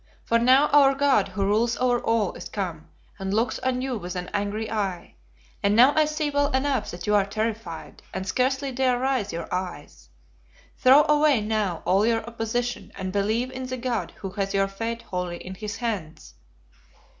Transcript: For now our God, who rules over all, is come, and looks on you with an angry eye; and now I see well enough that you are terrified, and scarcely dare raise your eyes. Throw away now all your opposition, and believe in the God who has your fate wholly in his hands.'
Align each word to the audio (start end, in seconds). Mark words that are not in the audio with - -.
For 0.23 0.39
now 0.39 0.65
our 0.69 0.95
God, 0.95 1.27
who 1.27 1.45
rules 1.45 1.77
over 1.77 1.99
all, 1.99 2.33
is 2.33 2.49
come, 2.49 2.87
and 3.19 3.31
looks 3.31 3.59
on 3.59 3.83
you 3.83 3.99
with 3.99 4.15
an 4.15 4.31
angry 4.33 4.71
eye; 4.71 5.13
and 5.61 5.75
now 5.75 5.93
I 5.95 6.05
see 6.05 6.31
well 6.31 6.51
enough 6.53 6.89
that 6.89 7.05
you 7.05 7.13
are 7.13 7.23
terrified, 7.23 8.01
and 8.11 8.25
scarcely 8.25 8.71
dare 8.71 8.97
raise 8.99 9.31
your 9.31 9.47
eyes. 9.53 10.09
Throw 10.79 11.05
away 11.07 11.39
now 11.39 11.83
all 11.85 12.03
your 12.03 12.25
opposition, 12.25 12.91
and 12.95 13.13
believe 13.13 13.51
in 13.51 13.67
the 13.67 13.77
God 13.77 14.09
who 14.17 14.31
has 14.31 14.55
your 14.55 14.67
fate 14.67 15.03
wholly 15.03 15.37
in 15.37 15.53
his 15.53 15.75
hands.' 15.75 16.33